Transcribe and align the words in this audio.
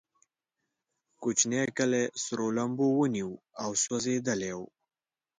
کوچنی 1.21 1.61
کلی 1.77 2.03
سرو 2.23 2.47
لمبو 2.57 2.87
ونیو 2.97 3.31
او 3.61 3.69
سوځېدلی 3.83 4.53
و. 4.57 4.59